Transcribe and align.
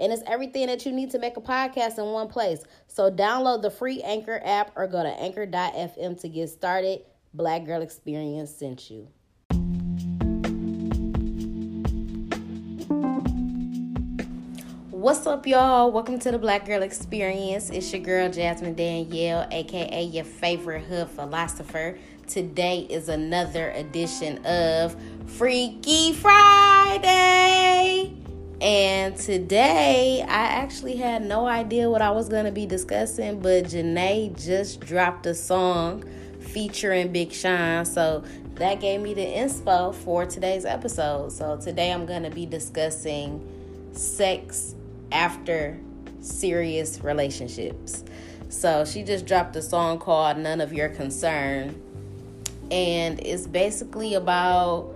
And 0.00 0.14
it's 0.14 0.22
everything 0.26 0.68
that 0.68 0.86
you 0.86 0.92
need 0.92 1.10
to 1.10 1.18
make 1.18 1.36
a 1.36 1.42
podcast 1.42 1.98
in 1.98 2.06
one 2.06 2.28
place. 2.28 2.64
So 2.86 3.10
download 3.10 3.60
the 3.60 3.70
free 3.70 4.00
Anchor 4.00 4.40
app 4.42 4.72
or 4.74 4.86
go 4.86 5.02
to 5.02 5.10
anchor.fm 5.10 6.18
to 6.22 6.28
get 6.28 6.48
started. 6.48 7.02
Black 7.34 7.66
Girl 7.66 7.82
Experience 7.82 8.50
sent 8.50 8.90
you. 8.90 9.08
What's 14.88 15.26
up, 15.26 15.46
y'all? 15.46 15.92
Welcome 15.92 16.18
to 16.20 16.30
the 16.30 16.38
Black 16.38 16.66
Girl 16.66 16.82
Experience. 16.82 17.68
It's 17.68 17.92
your 17.92 18.02
girl, 18.02 18.30
Jasmine 18.30 18.74
Danielle, 18.74 19.46
aka 19.50 20.02
your 20.02 20.24
favorite 20.24 20.84
hood 20.84 21.10
philosopher. 21.10 21.98
Today 22.26 22.86
is 22.88 23.10
another 23.10 23.70
edition 23.70 24.44
of 24.46 24.96
Freaky 25.26 26.14
Friday. 26.14 28.19
And 28.60 29.16
today, 29.16 30.22
I 30.22 30.26
actually 30.26 30.96
had 30.96 31.22
no 31.22 31.46
idea 31.46 31.88
what 31.88 32.02
I 32.02 32.10
was 32.10 32.28
going 32.28 32.44
to 32.44 32.52
be 32.52 32.66
discussing, 32.66 33.40
but 33.40 33.64
Jhené 33.64 34.38
just 34.38 34.80
dropped 34.80 35.24
a 35.26 35.34
song 35.34 36.04
featuring 36.40 37.10
Big 37.10 37.32
Sean. 37.32 37.86
So 37.86 38.22
that 38.56 38.80
gave 38.80 39.00
me 39.00 39.14
the 39.14 39.24
inspo 39.24 39.94
for 39.94 40.26
today's 40.26 40.66
episode. 40.66 41.32
So 41.32 41.56
today, 41.56 41.90
I'm 41.90 42.04
going 42.04 42.24
to 42.24 42.30
be 42.30 42.44
discussing 42.44 43.46
sex 43.92 44.74
after 45.10 45.80
serious 46.20 47.02
relationships. 47.02 48.04
So 48.50 48.84
she 48.84 49.02
just 49.02 49.24
dropped 49.26 49.56
a 49.56 49.62
song 49.62 49.98
called 49.98 50.36
None 50.36 50.60
of 50.60 50.72
Your 50.72 50.90
Concern 50.90 51.80
and 52.70 53.18
it's 53.20 53.46
basically 53.46 54.14
about 54.14 54.94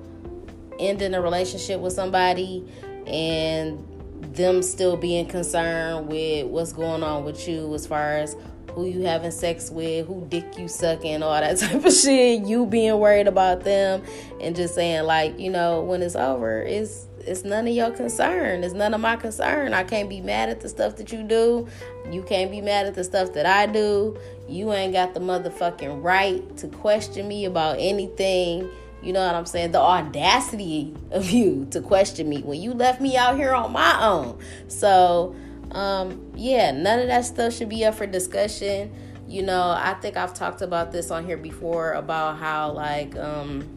ending 0.79 1.15
a 1.15 1.21
relationship 1.21 1.81
with 1.81 1.93
somebody 1.93 2.65
and 3.07 3.87
them 4.35 4.63
still 4.63 4.97
being 4.97 5.27
concerned 5.27 6.09
with 6.09 6.47
what's 6.47 6.73
going 6.73 7.03
on 7.03 7.25
with 7.25 7.47
you 7.47 7.73
as 7.75 7.87
far 7.87 8.17
as 8.17 8.37
who 8.73 8.87
you 8.87 9.03
having 9.03 9.31
sex 9.31 9.71
with, 9.71 10.07
who 10.07 10.27
dick 10.29 10.59
you 10.59 10.67
sucking, 10.67 11.23
all 11.23 11.41
that 11.41 11.59
type 11.59 11.85
of 11.85 11.93
shit. 11.93 12.45
You 12.45 12.67
being 12.67 12.99
worried 12.99 13.29
about 13.29 13.63
them 13.63 14.03
and 14.41 14.57
just 14.57 14.75
saying 14.75 15.05
like, 15.05 15.39
you 15.39 15.51
know, 15.51 15.81
when 15.83 16.03
it's 16.03 16.17
over, 16.17 16.61
it's 16.61 17.07
it's 17.27 17.43
none 17.45 17.67
of 17.67 17.75
your 17.75 17.91
concern. 17.91 18.65
It's 18.65 18.75
none 18.75 18.93
of 18.93 19.01
my 19.01 19.17
concern. 19.17 19.73
I 19.73 19.85
can't 19.85 20.11
be 20.11 20.21
mad 20.21 20.51
at 20.51 20.61
the 20.61 20.69
stuff 20.69 20.97
that 20.97 21.11
you 21.11 21.23
do. 21.23 21.67
You 22.11 22.23
can't 22.23 22.51
be 22.51 22.61
mad 22.61 22.87
at 22.87 22.95
the 22.95 23.05
stuff 23.05 23.33
that 23.33 23.47
I 23.47 23.67
do. 23.67 24.19
You 24.47 24.73
ain't 24.73 24.93
got 24.93 25.15
the 25.15 25.21
motherfucking 25.21 26.03
right 26.03 26.57
to 26.59 26.69
question 26.69 27.27
me 27.27 27.47
about 27.47 27.77
anything. 27.79 28.71
You 29.05 29.13
know 29.13 29.25
what 29.25 29.35
I'm 29.35 29.45
saying? 29.45 29.73
The 29.73 29.81
audacity 29.81 30.95
of 31.11 31.31
you 31.31 31.67
to 31.73 31.83
question 31.83 32.27
me 32.27 32.41
when 32.43 32.61
you 32.61 32.73
left 32.73 33.03
me 33.03 33.17
out 33.19 33.37
here 33.37 33.53
on 33.53 33.71
my 33.71 34.03
own. 34.03 34.39
So, 34.69 35.37
um, 35.73 36.33
yeah, 36.35 36.71
none 36.71 37.01
of 37.01 37.09
that 37.09 37.27
stuff 37.27 37.53
should 37.53 37.69
be 37.69 37.85
up 37.85 37.97
for 37.97 38.07
discussion. 38.07 38.93
You 39.29 39.43
know, 39.43 39.61
I 39.77 39.95
think 40.01 40.17
I've 40.17 40.33
talked 40.33 40.63
about 40.63 40.91
this 40.91 41.11
on 41.11 41.27
here 41.27 41.37
before 41.37 41.93
about 41.93 42.39
how, 42.39 42.73
like, 42.73 43.15
um, 43.17 43.69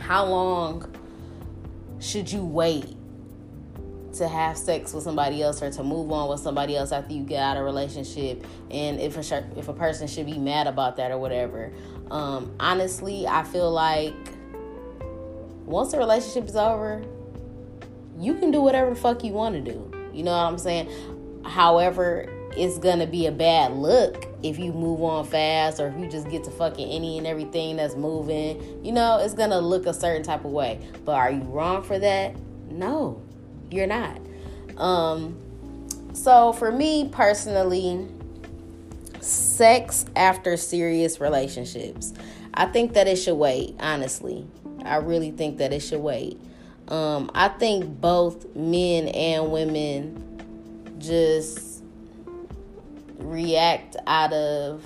how 0.00 0.26
long 0.26 0.92
should 2.00 2.32
you 2.32 2.44
wait 2.44 2.96
to 4.14 4.26
have 4.26 4.56
sex 4.58 4.92
with 4.92 5.04
somebody 5.04 5.42
else 5.42 5.62
or 5.62 5.70
to 5.70 5.84
move 5.84 6.10
on 6.10 6.28
with 6.28 6.40
somebody 6.40 6.76
else 6.76 6.90
after 6.90 7.12
you 7.12 7.22
get 7.22 7.40
out 7.40 7.56
of 7.56 7.62
a 7.62 7.64
relationship 7.64 8.44
and 8.70 8.98
if 8.98 9.16
a 9.16 9.44
if 9.56 9.68
a 9.68 9.72
person 9.72 10.08
should 10.08 10.26
be 10.26 10.38
mad 10.38 10.66
about 10.66 10.96
that 10.96 11.12
or 11.12 11.18
whatever 11.18 11.72
um, 12.10 12.52
honestly 12.58 13.26
i 13.28 13.44
feel 13.44 13.70
like 13.70 14.16
once 15.70 15.92
the 15.92 15.98
relationship 15.98 16.46
is 16.48 16.56
over 16.56 17.02
you 18.18 18.34
can 18.34 18.50
do 18.50 18.60
whatever 18.60 18.90
the 18.90 18.96
fuck 18.96 19.24
you 19.24 19.32
want 19.32 19.54
to 19.54 19.72
do. 19.72 19.90
You 20.12 20.24
know 20.24 20.32
what 20.32 20.52
i'm 20.52 20.58
saying? 20.58 20.90
However 21.44 22.28
it's 22.56 22.78
gonna 22.78 23.06
be 23.06 23.26
a 23.26 23.32
bad 23.32 23.72
look 23.72 24.26
if 24.42 24.58
you 24.58 24.72
move 24.72 25.02
on 25.02 25.24
fast 25.24 25.80
or 25.80 25.88
if 25.88 25.98
you 25.98 26.08
just 26.08 26.28
get 26.28 26.44
to 26.44 26.50
fucking 26.50 26.88
any 26.88 27.16
and 27.16 27.26
everything 27.26 27.76
that's 27.76 27.94
moving. 27.94 28.84
You 28.84 28.92
know 28.92 29.18
it's 29.18 29.34
gonna 29.34 29.60
look 29.60 29.86
a 29.86 29.94
certain 29.94 30.22
type 30.22 30.44
of 30.44 30.50
way. 30.50 30.80
But 31.04 31.14
are 31.14 31.30
you 31.30 31.42
wrong 31.42 31.82
for 31.82 31.98
that? 31.98 32.34
No 32.70 33.22
you're 33.70 33.86
not. 33.86 34.20
Um, 34.76 35.38
so 36.12 36.52
for 36.52 36.72
me 36.72 37.08
personally, 37.10 38.08
sex 39.20 40.06
after 40.16 40.56
serious 40.56 41.20
relationships, 41.20 42.12
I 42.54 42.66
think 42.66 42.94
that 42.94 43.06
it 43.06 43.16
should 43.16 43.36
wait. 43.36 43.76
Honestly, 43.80 44.46
I 44.84 44.96
really 44.96 45.30
think 45.30 45.58
that 45.58 45.72
it 45.72 45.80
should 45.80 46.00
wait. 46.00 46.40
Um, 46.88 47.30
I 47.34 47.48
think 47.48 48.00
both 48.00 48.54
men 48.56 49.08
and 49.08 49.52
women 49.52 50.96
just 50.98 51.82
react 53.18 53.96
out 54.06 54.32
of 54.32 54.84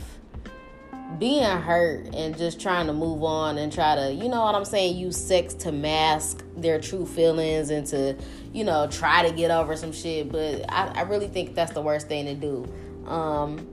being 1.19 1.45
hurt 1.45 2.15
and 2.15 2.37
just 2.37 2.61
trying 2.61 2.87
to 2.87 2.93
move 2.93 3.23
on 3.23 3.57
and 3.59 3.73
try 3.73 3.95
to, 3.95 4.13
you 4.13 4.29
know 4.29 4.43
what 4.43 4.55
I'm 4.55 4.65
saying, 4.65 4.97
use 4.97 5.17
sex 5.17 5.55
to 5.55 5.73
mask 5.73 6.45
their 6.57 6.81
true 6.81 7.07
feelings 7.07 7.71
and 7.71 7.87
to, 7.89 8.17
you 8.53 8.65
know, 8.65 8.89
try 8.91 9.29
to 9.29 9.35
get 9.35 9.51
over 9.51 9.77
some 9.77 9.93
shit. 9.93 10.31
But 10.31 10.71
I, 10.71 10.89
I 10.89 11.03
really 11.03 11.29
think 11.29 11.55
that's 11.55 11.73
the 11.73 11.83
worst 11.83 12.09
thing 12.09 12.27
to 12.27 12.35
do. 12.35 12.67
Um, 13.07 13.67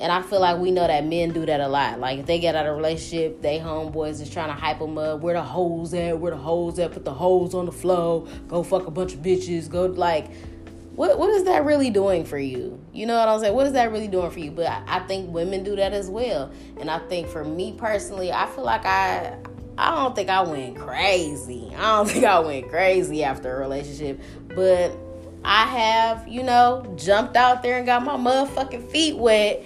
and 0.00 0.12
I 0.12 0.22
feel 0.22 0.40
like 0.40 0.58
we 0.58 0.70
know 0.70 0.86
that 0.86 1.04
men 1.04 1.32
do 1.32 1.44
that 1.46 1.60
a 1.60 1.68
lot. 1.68 1.98
Like 1.98 2.20
if 2.20 2.26
they 2.26 2.38
get 2.38 2.54
out 2.54 2.66
of 2.66 2.72
a 2.72 2.76
relationship, 2.76 3.42
they 3.42 3.58
homeboys 3.58 4.20
is 4.20 4.30
trying 4.30 4.48
to 4.48 4.54
hype 4.54 4.78
them 4.78 4.96
up. 4.96 5.20
Where 5.20 5.34
the 5.34 5.42
hoes 5.42 5.92
at? 5.92 6.18
Where 6.18 6.30
the 6.30 6.36
hoes 6.36 6.78
at? 6.78 6.92
Put 6.92 7.04
the 7.04 7.14
hoes 7.14 7.54
on 7.54 7.66
the 7.66 7.72
floor. 7.72 8.28
Go 8.46 8.62
fuck 8.62 8.86
a 8.86 8.90
bunch 8.90 9.14
of 9.14 9.20
bitches. 9.20 9.68
Go 9.68 9.86
like 9.86 10.30
what 10.94 11.18
what 11.18 11.30
is 11.30 11.44
that 11.44 11.64
really 11.64 11.90
doing 11.90 12.24
for 12.24 12.38
you? 12.38 12.80
You 12.92 13.06
know 13.06 13.16
what 13.16 13.28
I'm 13.28 13.40
saying? 13.40 13.54
What 13.54 13.66
is 13.66 13.72
that 13.74 13.92
really 13.92 14.08
doing 14.08 14.30
for 14.30 14.40
you? 14.40 14.50
But 14.50 14.66
I, 14.66 14.82
I, 14.86 14.98
think 15.00 15.32
women 15.32 15.62
do 15.62 15.76
that 15.76 15.92
as 15.92 16.10
well. 16.10 16.50
And 16.80 16.90
I 16.90 16.98
think 17.06 17.28
for 17.28 17.44
me 17.44 17.72
personally, 17.78 18.32
I 18.32 18.46
feel 18.46 18.64
like 18.64 18.84
I 18.84 19.36
I 19.76 19.94
don't 19.94 20.16
think 20.16 20.28
I 20.28 20.42
went 20.42 20.76
crazy. 20.76 21.72
I 21.76 21.96
don't 21.96 22.08
think 22.10 22.24
I 22.24 22.40
went 22.40 22.68
crazy 22.68 23.22
after 23.22 23.56
a 23.56 23.60
relationship, 23.60 24.20
but 24.56 24.96
I 25.44 25.66
have, 25.66 26.26
you 26.26 26.42
know, 26.42 26.92
jumped 26.96 27.36
out 27.36 27.62
there 27.62 27.78
and 27.78 27.86
got 27.86 28.04
my 28.04 28.16
motherfucking 28.16 28.90
feet 28.90 29.16
wet 29.16 29.64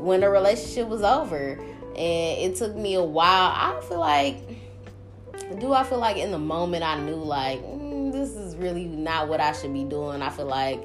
when 0.00 0.20
the 0.20 0.30
relationship 0.30 0.88
was 0.88 1.02
over. 1.02 1.58
And 1.96 2.38
it 2.38 2.56
took 2.56 2.74
me 2.74 2.94
a 2.94 3.02
while. 3.02 3.52
I 3.54 3.80
feel 3.88 4.00
like 4.00 4.36
do 5.58 5.72
I 5.72 5.84
feel 5.84 5.98
like 5.98 6.16
in 6.16 6.30
the 6.30 6.38
moment 6.38 6.84
I 6.84 7.00
knew 7.00 7.16
like 7.16 7.60
mm, 7.62 8.12
this 8.12 8.30
is 8.30 8.56
really 8.56 8.84
not 8.84 9.28
what 9.28 9.40
I 9.40 9.52
should 9.52 9.72
be 9.72 9.84
doing. 9.84 10.22
I 10.22 10.30
feel 10.30 10.46
like 10.46 10.82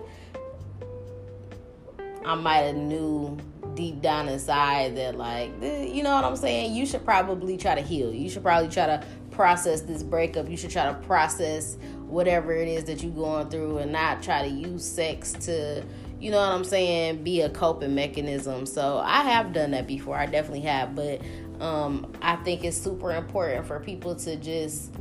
I 2.26 2.36
might 2.36 2.64
have 2.64 2.76
knew 2.76 3.38
deep 3.76 4.02
down 4.02 4.30
inside 4.30 4.96
that 4.96 5.16
like 5.16 5.52
you 5.62 6.02
know 6.02 6.16
what 6.16 6.24
I'm 6.24 6.38
saying 6.38 6.74
you 6.74 6.86
should 6.86 7.04
probably 7.04 7.58
try 7.58 7.76
to 7.76 7.82
heal 7.82 8.14
you 8.14 8.30
should 8.30 8.42
probably 8.42 8.70
try 8.70 8.86
to 8.86 9.06
process 9.32 9.82
this 9.82 10.02
breakup 10.02 10.50
you 10.50 10.56
should 10.56 10.70
try 10.70 10.86
to 10.86 10.94
process 11.06 11.78
whatever 12.08 12.54
it 12.54 12.70
is 12.70 12.86
that 12.86 13.04
you're 13.04 13.12
going 13.12 13.50
through 13.50 13.80
and 13.80 13.92
not 13.92 14.24
try 14.24 14.48
to 14.48 14.48
use 14.48 14.86
sex 14.86 15.34
to 15.34 15.84
you 16.20 16.32
know 16.32 16.38
what 16.38 16.52
I'm 16.52 16.64
saying 16.64 17.24
be 17.24 17.42
a 17.42 17.50
coping 17.50 17.96
mechanism 17.96 18.66
so 18.66 18.98
I 18.98 19.24
have 19.24 19.54
done 19.54 19.72
that 19.72 19.88
before 19.88 20.16
I 20.16 20.26
definitely 20.26 20.62
have 20.62 20.96
but 20.96 21.22
um, 21.60 22.12
I 22.22 22.36
think 22.38 22.64
it's 22.64 22.78
super 22.78 23.12
important 23.12 23.66
for 23.66 23.80
people 23.80 24.16
to 24.16 24.36
just 24.36 24.92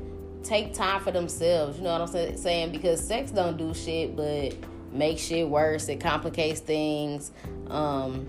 take 0.44 0.74
time 0.74 1.00
for 1.00 1.10
themselves. 1.10 1.78
You 1.78 1.84
know 1.84 1.98
what 1.98 2.14
I'm 2.14 2.36
saying? 2.36 2.70
Because 2.70 3.04
sex 3.04 3.30
don't 3.30 3.56
do 3.56 3.74
shit, 3.74 4.14
but 4.14 4.54
make 4.92 5.18
shit 5.18 5.48
worse. 5.48 5.88
It 5.88 6.00
complicates 6.00 6.60
things. 6.60 7.32
Um, 7.68 8.28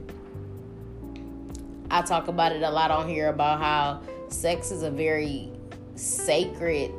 I 1.91 2.01
talk 2.01 2.27
about 2.27 2.51
it 2.51 2.63
a 2.63 2.69
lot 2.69 2.89
on 2.89 3.07
here 3.07 3.29
about 3.29 3.59
how 3.59 4.01
sex 4.29 4.71
is 4.71 4.81
a 4.81 4.89
very 4.89 5.51
sacred 5.95 6.91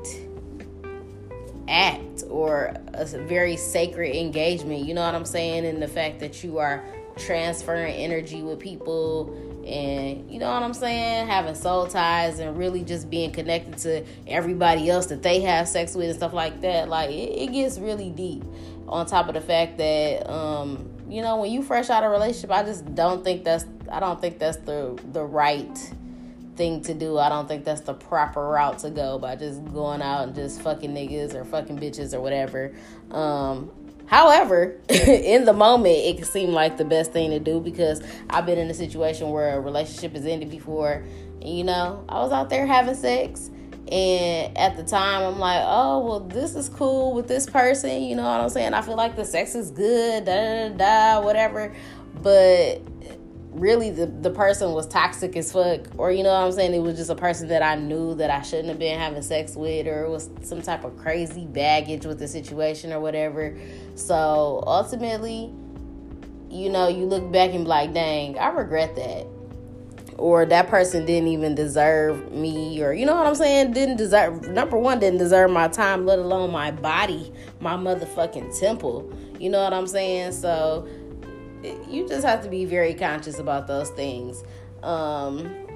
act 1.69 2.25
or 2.29 2.75
a 2.95 3.05
very 3.05 3.57
sacred 3.57 4.15
engagement. 4.15 4.85
You 4.85 4.95
know 4.95 5.05
what 5.05 5.15
I'm 5.15 5.25
saying? 5.25 5.67
And 5.67 5.83
the 5.83 5.89
fact 5.89 6.21
that 6.21 6.43
you 6.45 6.59
are 6.59 6.85
transferring 7.17 7.95
energy 7.95 8.43
with 8.43 8.59
people 8.61 9.35
and 9.67 10.31
you 10.31 10.39
know 10.39 10.53
what 10.53 10.63
I'm 10.63 10.75
saying, 10.75 11.27
having 11.27 11.57
soul 11.57 11.89
ties 11.89 12.39
and 12.39 12.57
really 12.57 12.85
just 12.85 13.11
being 13.11 13.33
connected 13.33 13.79
to 13.79 14.05
everybody 14.29 14.89
else 14.89 15.07
that 15.07 15.23
they 15.23 15.41
have 15.41 15.67
sex 15.67 15.97
with 15.97 16.07
and 16.07 16.17
stuff 16.17 16.33
like 16.33 16.61
that. 16.61 16.89
Like 16.89 17.11
it, 17.11 17.33
it 17.37 17.53
gets 17.53 17.79
really 17.79 18.11
deep. 18.11 18.45
On 18.87 19.05
top 19.05 19.27
of 19.27 19.35
the 19.35 19.41
fact 19.41 19.79
that 19.79 20.31
um, 20.31 20.89
you 21.09 21.21
know, 21.21 21.37
when 21.37 21.51
you 21.51 21.63
fresh 21.63 21.91
out 21.91 22.05
of 22.05 22.11
a 22.11 22.13
relationship, 22.13 22.53
I 22.53 22.63
just 22.63 22.95
don't 22.95 23.25
think 23.25 23.43
that's 23.43 23.67
I 23.91 23.99
don't 23.99 24.21
think 24.21 24.39
that's 24.39 24.59
the 24.59 24.97
the 25.13 25.25
right 25.25 25.93
thing 26.57 26.83
to 26.83 26.95
do. 26.95 27.19
I 27.19 27.29
don't 27.29 27.47
think 27.47 27.65
that's 27.65 27.83
the 27.83 27.95
proper 27.95 28.47
route 28.47 28.79
to 28.81 28.91
go 28.91 29.19
by 29.19 29.37
just 29.37 29.65
going 29.73 30.03
out 30.03 30.25
and 30.25 30.35
just 30.35 30.61
fucking 30.63 30.93
niggas 30.93 31.35
or 31.35 31.45
fucking 31.45 31.79
bitches 31.79 32.15
or 32.15 32.21
whatever. 32.21 32.75
Um, 33.11 33.71
however, 34.07 34.81
in 34.89 35.45
the 35.45 35.53
moment, 35.53 35.97
it 35.97 36.19
could 36.19 36.27
seem 36.27 36.51
like 36.51 36.77
the 36.77 36.85
best 36.85 37.13
thing 37.13 37.31
to 37.31 37.39
do 37.39 37.61
because 37.61 38.03
I've 38.31 38.47
been 38.47 38.59
in 38.59 38.71
a 38.71 38.75
situation 38.75 39.31
where 39.31 39.57
a 39.57 39.61
relationship 39.61 40.13
has 40.13 40.27
ended 40.27 40.51
before. 40.51 41.05
And, 41.41 41.57
you 41.57 41.65
know, 41.65 42.05
I 42.09 42.21
was 42.21 42.33
out 42.33 42.51
there 42.51 42.67
having 42.67 42.95
sex. 42.95 43.51
And 43.91 44.59
at 44.59 44.77
the 44.77 44.83
time, 44.83 45.23
I'm 45.23 45.39
like, 45.39 45.63
oh, 45.65 46.05
well, 46.05 46.21
this 46.21 46.57
is 46.57 46.69
cool 46.69 47.15
with 47.15 47.29
this 47.29 47.47
person. 47.49 48.03
You 48.03 48.17
know 48.17 48.25
what 48.25 48.41
I'm 48.41 48.49
saying? 48.49 48.75
I 48.75 48.83
feel 48.83 48.97
like 48.97 49.15
the 49.15 49.25
sex 49.25 49.55
is 49.55 49.71
good, 49.71 50.25
da 50.25 50.71
da 50.71 50.77
da, 50.77 51.25
whatever. 51.25 51.73
But 52.21 52.83
really 53.57 53.91
the, 53.91 54.07
the 54.07 54.31
person 54.31 54.73
was 54.73 54.87
toxic 54.87 55.35
as 55.37 55.51
fuck 55.51 55.81
or 55.97 56.13
you 56.13 56.23
know 56.23 56.29
what 56.29 56.45
i'm 56.45 56.53
saying? 56.53 56.75
It 56.75 56.81
was 56.81 56.97
just 56.97 57.11
a 57.11 57.15
person 57.15 57.49
that 57.49 57.63
i 57.63 57.75
knew 57.75 58.15
that 58.17 58.31
i 58.31 58.43
shouldn't 58.43 58.69
have 58.69 58.79
been 58.79 58.99
having 58.99 59.23
sex 59.23 59.57
with 59.57 59.87
or 59.87 60.05
it 60.05 60.11
was 60.11 60.29
some 60.43 60.61
type 60.61 60.85
of 60.85 60.97
crazy 60.99 61.47
baggage 61.47 62.05
with 62.05 62.19
the 62.19 62.29
situation 62.29 62.93
or 62.93 63.01
whatever. 63.01 63.57
So 63.95 64.63
ultimately 64.67 65.53
you 66.51 66.69
know 66.71 66.89
you 66.89 67.07
look 67.07 67.31
back 67.33 67.51
and 67.51 67.65
be 67.65 67.69
like 67.69 67.93
dang 67.95 68.39
i 68.39 68.49
regret 68.49 68.95
that. 68.97 69.27
Or 70.19 70.47
that 70.47 70.69
person 70.69 71.05
didn't 71.05 71.29
even 71.29 71.55
deserve 71.55 72.33
me 72.33 72.83
or 72.83 72.93
you 72.93 73.07
know 73.07 73.15
what 73.15 73.27
i'm 73.27 73.35
saying? 73.35 73.73
Didn't 73.73 73.97
deserve 73.97 74.49
number 74.49 74.77
one 74.77 74.99
didn't 74.99 75.19
deserve 75.19 75.51
my 75.51 75.69
time 75.69 76.05
let 76.05 76.19
alone 76.19 76.53
my 76.53 76.71
body 76.71 77.33
my 77.61 77.75
motherfucking 77.75 78.59
temple. 78.59 79.11
You 79.39 79.49
know 79.49 79.63
what 79.63 79.73
i'm 79.73 79.87
saying? 79.87 80.33
So 80.33 80.87
you 81.89 82.09
just 82.09 82.27
have 82.27 82.43
to 82.43 82.49
be 82.49 82.65
very 82.65 82.95
conscious 82.95 83.39
about 83.39 83.67
those 83.67 83.91
things. 83.91 84.43
Um, 84.83 85.67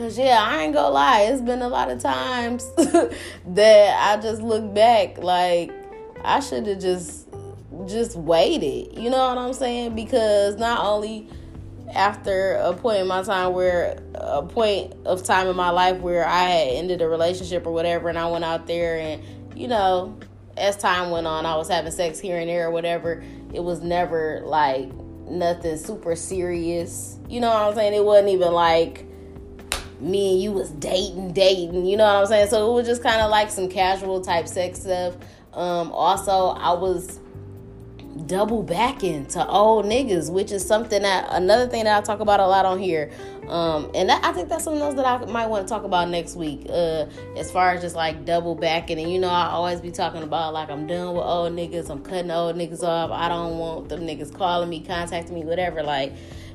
Cause 0.00 0.16
yeah, 0.16 0.38
I 0.40 0.62
ain't 0.62 0.72
gonna 0.72 0.88
lie, 0.88 1.28
it's 1.30 1.42
been 1.42 1.60
a 1.60 1.68
lot 1.68 1.90
of 1.90 2.00
times 2.00 2.66
that 2.76 4.16
I 4.18 4.18
just 4.22 4.40
look 4.40 4.72
back 4.72 5.18
like 5.18 5.70
I 6.24 6.40
should 6.40 6.66
have 6.66 6.80
just 6.80 7.28
just 7.86 8.16
waited. 8.16 8.98
You 8.98 9.10
know 9.10 9.28
what 9.28 9.36
I'm 9.36 9.52
saying? 9.52 9.94
Because 9.94 10.56
not 10.56 10.82
only 10.82 11.28
after 11.94 12.54
a 12.54 12.72
point 12.72 13.00
in 13.00 13.08
my 13.08 13.22
time 13.22 13.52
where 13.52 14.02
a 14.14 14.42
point 14.42 14.94
of 15.04 15.22
time 15.22 15.48
in 15.48 15.56
my 15.56 15.68
life 15.68 16.00
where 16.00 16.26
I 16.26 16.44
had 16.44 16.68
ended 16.68 17.02
a 17.02 17.08
relationship 17.08 17.66
or 17.66 17.72
whatever, 17.72 18.08
and 18.08 18.18
I 18.18 18.26
went 18.30 18.44
out 18.44 18.66
there 18.66 18.98
and 18.98 19.22
you 19.54 19.68
know 19.68 20.16
as 20.56 20.76
time 20.76 21.10
went 21.10 21.26
on, 21.26 21.46
I 21.46 21.56
was 21.56 21.68
having 21.68 21.92
sex 21.92 22.18
here 22.18 22.38
and 22.38 22.48
there 22.48 22.68
or 22.68 22.70
whatever. 22.70 23.22
It 23.52 23.60
was 23.60 23.80
never 23.80 24.42
like 24.44 24.92
nothing 25.28 25.76
super 25.76 26.16
serious. 26.16 27.18
You 27.28 27.40
know 27.40 27.48
what 27.48 27.62
I'm 27.62 27.74
saying? 27.74 27.94
It 27.94 28.04
wasn't 28.04 28.30
even 28.30 28.52
like 28.52 29.06
me 30.00 30.32
and 30.32 30.42
you 30.42 30.52
was 30.52 30.70
dating, 30.70 31.32
dating. 31.32 31.86
You 31.86 31.96
know 31.96 32.04
what 32.04 32.16
I'm 32.16 32.26
saying? 32.26 32.48
So 32.48 32.70
it 32.70 32.74
was 32.74 32.86
just 32.86 33.02
kind 33.02 33.20
of 33.20 33.30
like 33.30 33.50
some 33.50 33.68
casual 33.68 34.20
type 34.20 34.48
sex 34.48 34.80
stuff. 34.80 35.14
Um, 35.52 35.92
also, 35.92 36.48
I 36.48 36.72
was 36.72 37.20
double 38.26 38.62
backing 38.62 39.26
to 39.26 39.46
old 39.46 39.84
niggas, 39.86 40.30
which 40.30 40.52
is 40.52 40.66
something 40.66 41.02
that 41.02 41.26
another 41.30 41.66
thing 41.66 41.84
that 41.84 41.96
I 41.96 42.00
talk 42.04 42.20
about 42.20 42.40
a 42.40 42.46
lot 42.46 42.64
on 42.64 42.78
here. 42.78 43.10
Um, 43.48 43.90
and 43.94 44.08
that, 44.08 44.24
I 44.24 44.32
think 44.32 44.48
that's 44.48 44.64
something 44.64 44.80
else 44.80 44.94
that 44.94 45.06
I 45.06 45.24
might 45.26 45.46
want 45.46 45.66
to 45.66 45.72
talk 45.72 45.84
about 45.84 46.08
next 46.08 46.36
week. 46.36 46.66
Uh, 46.68 47.06
as 47.36 47.50
far 47.50 47.72
as 47.72 47.80
just 47.80 47.96
like 47.96 48.24
double 48.24 48.54
backing, 48.54 48.98
and 49.00 49.10
you 49.10 49.18
know, 49.18 49.28
I 49.28 49.48
always 49.48 49.80
be 49.80 49.90
talking 49.90 50.22
about 50.22 50.54
like 50.54 50.70
I'm 50.70 50.86
done 50.86 51.14
with 51.14 51.24
old 51.24 51.52
niggas, 51.52 51.90
I'm 51.90 52.02
cutting 52.02 52.30
old 52.30 52.56
niggas 52.56 52.82
off. 52.82 53.10
I 53.10 53.28
don't 53.28 53.58
want 53.58 53.88
them 53.88 54.02
niggas 54.02 54.32
calling 54.34 54.68
me, 54.68 54.80
contacting 54.80 55.34
me, 55.34 55.44
whatever. 55.44 55.82
Like, 55.82 56.12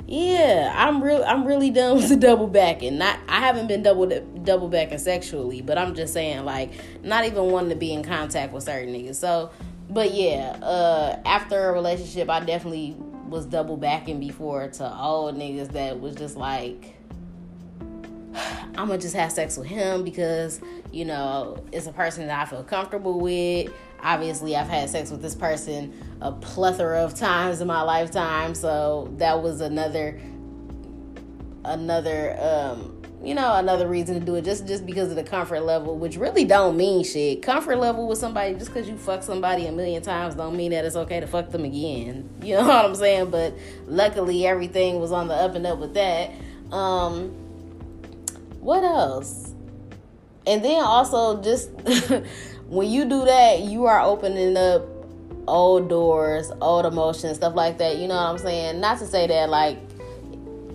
yeah, 0.07 0.71
I'm 0.75 1.03
real. 1.03 1.23
I'm 1.25 1.45
really 1.45 1.71
done 1.71 1.97
with 1.97 2.09
the 2.09 2.15
double 2.15 2.47
backing. 2.47 2.97
Not, 2.97 3.19
I 3.27 3.39
haven't 3.39 3.67
been 3.67 3.83
double 3.83 4.07
double 4.44 4.69
backing 4.69 5.00
sexually, 5.00 5.62
but 5.62 5.77
I'm 5.77 5.95
just 5.95 6.13
saying 6.13 6.45
like 6.45 6.71
not 7.03 7.25
even 7.25 7.45
wanting 7.45 7.71
to 7.71 7.75
be 7.75 7.91
in 7.91 8.03
contact 8.03 8.53
with 8.53 8.63
certain 8.63 8.94
niggas. 8.94 9.15
So 9.15 9.51
but 9.89 10.13
yeah, 10.13 10.57
uh, 10.61 11.19
after 11.25 11.69
a 11.69 11.73
relationship, 11.73 12.29
I 12.29 12.39
definitely 12.39 12.95
was 13.27 13.45
double 13.45 13.77
backing 13.77 14.19
before 14.19 14.67
to 14.67 14.97
old 14.97 15.35
niggas 15.35 15.71
that 15.73 15.99
was 15.99 16.15
just 16.15 16.37
like, 16.37 16.95
I'm 18.35 18.87
gonna 18.87 18.97
just 18.97 19.15
have 19.15 19.31
sex 19.31 19.57
with 19.57 19.67
him 19.67 20.03
because 20.03 20.59
you 20.91 21.05
know 21.05 21.63
it's 21.71 21.87
a 21.87 21.91
person 21.91 22.27
that 22.27 22.39
I 22.39 22.49
feel 22.49 22.63
comfortable 22.63 23.19
with. 23.19 23.71
Obviously, 24.01 24.55
I've 24.55 24.67
had 24.67 24.89
sex 24.89 25.09
with 25.09 25.21
this 25.21 25.35
person 25.35 25.93
a 26.21 26.31
plethora 26.31 27.03
of 27.03 27.15
times 27.15 27.61
in 27.61 27.67
my 27.67 27.81
lifetime, 27.81 28.53
so 28.53 29.11
that 29.17 29.41
was 29.41 29.61
another 29.61 30.19
another 31.63 32.38
um, 32.39 32.94
you 33.25 33.33
know, 33.33 33.56
another 33.56 33.88
reason 33.88 34.19
to 34.19 34.24
do 34.24 34.36
it 34.36 34.45
just 34.45 34.68
just 34.68 34.86
because 34.86 35.10
of 35.10 35.16
the 35.16 35.24
comfort 35.24 35.62
level, 35.62 35.98
which 35.98 36.16
really 36.16 36.45
don't 36.45 36.77
mean 36.77 37.04
shit. 37.04 37.42
Comfort 37.42 37.77
level 37.77 38.07
with 38.07 38.19
somebody 38.19 38.54
just 38.54 38.68
because 38.68 38.88
you 38.88 38.98
fuck 38.98 39.24
somebody 39.24 39.66
a 39.66 39.72
million 39.72 40.04
times 40.04 40.36
don't 40.36 40.56
mean 40.56 40.72
that 40.72 40.86
it's 40.86 40.95
okay 40.95 41.19
to 41.19 41.27
fuck 41.27 41.50
them 41.50 41.66
again. 41.66 42.30
You 42.44 42.57
know 42.57 42.68
what 42.68 42.86
I'm 42.86 42.95
saying? 42.95 43.31
But 43.31 43.57
luckily 43.88 44.45
everything 44.45 45.00
was 45.00 45.12
on 45.12 45.27
the 45.27 45.33
up 45.33 45.56
and 45.56 45.66
up 45.66 45.80
with 45.80 45.95
that. 45.95 46.31
Um 46.72 47.30
what 48.60 48.83
else? 48.83 49.54
And 50.45 50.63
then 50.63 50.83
also 50.83 51.42
just 51.42 51.72
when 52.68 52.88
you 52.88 53.06
do 53.06 53.25
that, 53.25 53.62
you 53.62 53.86
are 53.86 54.01
opening 54.01 54.56
up 54.56 54.86
old 55.48 55.89
doors, 55.89 56.51
old 56.62 56.86
emotions, 56.86 57.38
stuff 57.38 57.56
like 57.56 57.80
that. 57.80 57.98
You 57.98 58.07
know 58.07 58.16
what 58.16 58.30
I'm 58.30 58.38
saying? 58.38 58.80
Not 58.80 59.00
to 59.00 59.07
say 59.07 59.25
that 59.25 59.50
like 59.50 59.80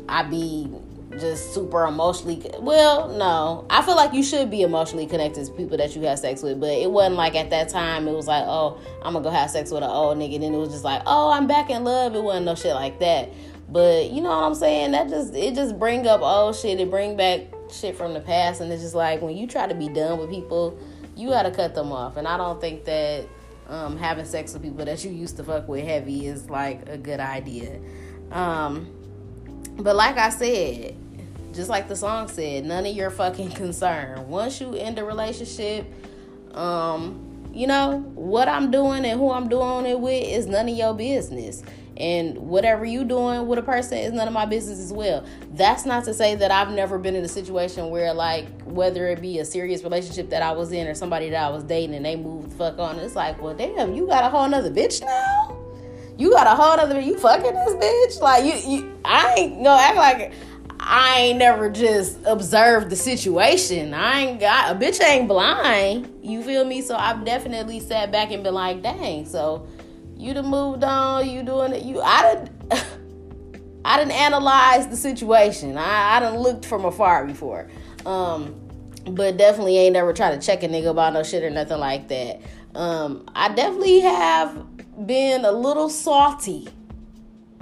I 0.09 0.25
be 0.25 0.69
just 1.19 1.53
super 1.53 1.87
emotionally 1.87 2.49
well 2.61 3.09
no. 3.09 3.67
I 3.69 3.83
feel 3.83 3.97
like 3.97 4.13
you 4.13 4.23
should 4.23 4.51
be 4.51 4.63
emotionally 4.63 5.07
connected 5.07 5.47
to 5.47 5.53
people 5.53 5.77
that 5.79 5.97
you 5.97 6.03
have 6.03 6.19
sex 6.19 6.43
with 6.43 6.61
but 6.61 6.71
it 6.71 6.91
wasn't 6.91 7.17
like 7.17 7.35
at 7.35 7.51
that 7.51 7.69
time 7.69 8.07
it 8.07 8.13
was 8.13 8.29
like 8.29 8.45
oh 8.47 8.79
i'm 9.03 9.15
gonna 9.15 9.25
go 9.25 9.31
have 9.31 9.51
sex 9.51 9.71
with 9.71 9.83
an 9.83 9.91
old 9.91 10.19
nigga 10.19 10.35
and 10.37 10.45
then 10.45 10.55
it 10.55 10.59
was 10.59 10.71
just 10.71 10.85
like 10.85 11.03
oh 11.07 11.31
i'm 11.33 11.47
back 11.47 11.71
in 11.71 11.85
love. 11.85 12.15
It 12.15 12.23
wasn't 12.23 12.47
no 12.47 12.55
shit 12.55 12.75
like 12.75 13.01
that. 13.01 13.31
But 13.69 14.11
you 14.11 14.21
know 14.21 14.31
what 14.31 14.45
i'm 14.45 14.55
saying? 14.55 14.93
That 14.93 15.09
just 15.09 15.35
it 15.35 15.55
just 15.55 15.79
bring 15.79 16.07
up 16.07 16.21
old 16.23 16.55
shit. 16.55 16.79
It 16.79 16.91
bring 16.91 17.17
back 17.17 17.41
shit 17.73 17.97
from 17.97 18.15
the 18.15 18.21
past 18.21 18.61
and 18.61 18.73
it's 18.73 18.83
just 18.83 18.95
like 18.95 19.21
when 19.23 19.37
you 19.37 19.47
try 19.47 19.67
to 19.67 19.75
be 19.75 19.89
done 19.89 20.19
with 20.19 20.31
people 20.31 20.79
you 21.17 21.29
gotta 21.29 21.51
cut 21.51 21.75
them 21.75 21.93
off. 21.93 22.17
And 22.17 22.29
i 22.29 22.37
don't 22.37 22.61
think 22.61 22.85
that 22.85 23.27
um, 23.71 23.97
having 23.97 24.25
sex 24.25 24.53
with 24.53 24.63
people 24.63 24.85
that 24.85 25.05
you 25.05 25.13
used 25.13 25.37
to 25.37 25.45
fuck 25.45 25.69
with 25.69 25.85
heavy 25.85 26.27
is 26.27 26.51
like 26.51 26.89
a 26.89 26.99
good 26.99 27.21
idea. 27.21 27.79
Um, 28.33 28.89
but 29.83 29.97
like 29.97 30.19
I 30.19 30.31
said, 30.31 30.97
just 31.53 31.69
like 31.69 31.89
the 31.89 31.97
song 31.97 32.29
said, 32.29 32.65
none 32.65 32.87
of 32.87 32.95
your 32.95 33.11
fucking 33.11 33.51
concern. 33.53 34.29
Once 34.29 34.61
you 34.61 34.75
end 34.75 34.99
a 34.99 35.05
relationship, 35.05 35.87
um, 36.55 37.27
you 37.53 37.67
know, 37.67 37.99
what 38.15 38.49
I'm 38.49 38.71
doing 38.71 39.05
and 39.05 39.19
who 39.19 39.31
I'm 39.31 39.49
doing 39.49 39.87
it 39.87 39.99
with 39.99 40.25
is 40.25 40.47
none 40.47 40.69
of 40.69 40.77
your 40.77 40.95
business. 40.95 41.63
And 41.97 42.39
whatever 42.39 42.85
you 42.85 43.05
doing 43.05 43.47
with 43.47 43.59
a 43.59 43.63
person 43.63 43.99
is 43.99 44.13
none 44.13 44.27
of 44.27 44.33
my 44.33 44.47
business 44.47 44.79
as 44.79 44.93
well. 44.93 45.27
That's 45.53 45.85
not 45.85 46.05
to 46.05 46.15
say 46.15 46.35
that 46.37 46.51
I've 46.51 46.71
never 46.71 46.99
been 46.99 47.15
in 47.15 47.23
a 47.25 47.29
situation 47.29 47.91
where 47.91 48.15
like 48.15 48.63
whether 48.63 49.09
it 49.09 49.21
be 49.21 49.39
a 49.39 49.45
serious 49.45 49.83
relationship 49.83 50.31
that 50.31 50.43
I 50.43 50.53
was 50.53 50.73
in 50.73 50.87
or 50.87 50.95
somebody 50.95 51.29
that 51.31 51.45
I 51.45 51.51
was 51.51 51.63
dating 51.65 51.95
and 51.95 52.07
they 52.07 52.17
moved 52.17 52.53
the 52.53 52.57
fuck 52.57 52.79
on. 52.79 52.99
It's 53.01 53.17
like, 53.17 53.43
well 53.43 53.55
damn, 53.55 53.95
you 53.95 54.07
got 54.07 54.25
a 54.25 54.29
whole 54.31 54.49
nother 54.49 54.71
bitch 54.71 55.05
now? 55.05 55.60
You 56.21 56.31
got 56.31 56.47
a 56.47 56.51
whole 56.51 56.79
other 56.79 57.01
you 57.01 57.19
fucking 57.19 57.55
this 57.55 57.73
bitch? 57.73 58.21
Like 58.21 58.45
you, 58.45 58.71
you 58.71 58.99
I 59.07 59.35
ain't 59.39 59.65
gonna 59.65 59.81
act 59.81 59.97
like 59.97 60.33
I 60.79 61.19
ain't 61.21 61.39
never 61.39 61.71
just 61.71 62.19
observed 62.27 62.91
the 62.91 62.97
situation. 62.97 63.95
I 63.95 64.21
ain't 64.21 64.39
got 64.39 64.77
a 64.77 64.79
bitch 64.79 65.03
ain't 65.03 65.29
blind. 65.29 66.13
You 66.23 66.43
feel 66.43 66.67
me? 66.67 66.83
So 66.83 66.95
I've 66.95 67.25
definitely 67.25 67.81
sat 67.81 68.13
back 68.13 68.33
and 68.33 68.45
been 68.45 68.53
like, 68.53 68.83
dang, 68.83 69.25
so 69.25 69.67
you 70.15 70.35
done 70.35 70.49
moved 70.49 70.85
on, 70.85 71.27
you 71.27 71.43
doing 71.43 71.73
it, 71.73 71.85
you 71.85 72.03
I 72.03 72.35
didn't 72.35 72.51
I 73.87 73.97
didn't 73.97 74.13
analyze 74.13 74.89
the 74.89 74.97
situation. 74.97 75.79
I, 75.79 76.17
I 76.17 76.21
done 76.21 76.37
looked 76.37 76.67
from 76.67 76.85
afar 76.85 77.25
before. 77.25 77.71
Um, 78.05 78.61
but 79.07 79.39
definitely 79.39 79.79
ain't 79.79 79.95
never 79.95 80.13
tried 80.13 80.39
to 80.39 80.47
check 80.47 80.63
a 80.63 80.69
nigga 80.69 80.91
about 80.91 81.15
no 81.15 81.23
shit 81.23 81.43
or 81.43 81.49
nothing 81.49 81.79
like 81.79 82.09
that. 82.09 82.43
Um, 82.75 83.27
I 83.35 83.49
definitely 83.49 84.01
have 84.01 85.07
been 85.07 85.45
a 85.45 85.53
little 85.53 85.89
salty 85.89 86.69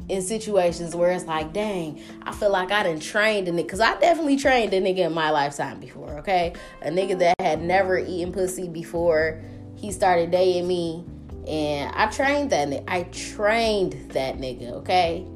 in 0.08 0.22
situations 0.22 0.96
where 0.96 1.10
it's 1.10 1.26
like, 1.26 1.52
dang, 1.52 2.00
I 2.22 2.32
feel 2.32 2.50
like 2.50 2.70
I 2.70 2.82
didn't 2.82 3.02
train 3.02 3.46
a 3.46 3.50
nigga. 3.50 3.56
Because 3.56 3.80
I 3.80 3.98
definitely 3.98 4.36
trained 4.36 4.72
a 4.72 4.80
nigga 4.80 5.06
in 5.06 5.12
my 5.12 5.30
lifetime 5.30 5.80
before, 5.80 6.18
okay? 6.18 6.54
A 6.82 6.90
nigga 6.90 7.18
that 7.18 7.34
had 7.40 7.62
never 7.62 7.98
eaten 7.98 8.32
pussy 8.32 8.68
before 8.68 9.42
he 9.76 9.92
started 9.92 10.30
dating 10.30 10.66
me. 10.66 11.04
And 11.46 11.94
I 11.94 12.06
trained 12.06 12.50
that 12.50 12.68
nigga. 12.68 12.84
I 12.88 13.02
trained 13.04 14.10
that 14.12 14.38
nigga, 14.38 14.72
okay? 14.72 15.26